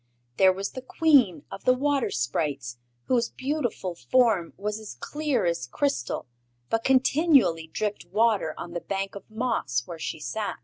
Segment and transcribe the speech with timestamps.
[0.37, 5.67] There was the Queen of the Water Sprites, whose beautiful form was as clear as
[5.67, 6.25] crystal
[6.71, 10.57] but continually dripped water on the bank of moss where she sat.